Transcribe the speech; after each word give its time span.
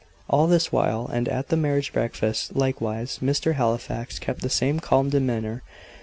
All 0.27 0.47
this 0.47 0.71
while, 0.71 1.05
and 1.05 1.29
at 1.29 1.49
the 1.49 1.55
marriage 1.55 1.93
breakfast 1.93 2.55
likewise, 2.55 3.19
Mr. 3.21 3.53
Halifax 3.53 4.17
kept 4.17 4.41
the 4.41 4.49
same 4.49 4.79
calm 4.79 5.11
demeanour. 5.11 5.61